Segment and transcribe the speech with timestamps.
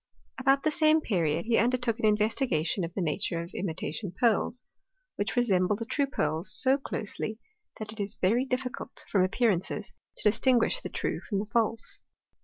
[0.39, 4.63] About the same period, he undertook an investigation of the nature of imitation pearls,
[5.15, 7.37] which resemble the true pearls so closely,
[7.77, 11.99] that it is very difficult, from ap pearances, to distinguish the true from 'the false.